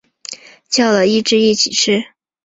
[0.67, 2.03] 叫了一只一起吃